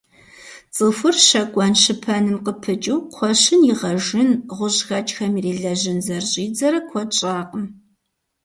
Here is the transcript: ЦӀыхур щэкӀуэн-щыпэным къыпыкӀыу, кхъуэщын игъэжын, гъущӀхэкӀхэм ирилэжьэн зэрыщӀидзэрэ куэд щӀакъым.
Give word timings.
ЦӀыхур 0.75 1.15
щэкӀуэн-щыпэным 1.25 2.37
къыпыкӀыу, 2.45 2.99
кхъуэщын 3.11 3.61
игъэжын, 3.71 4.29
гъущӀхэкӀхэм 4.55 5.33
ирилэжьэн 5.39 5.99
зэрыщӀидзэрэ 6.05 6.79
куэд 6.89 7.09
щӀакъым. 7.17 7.65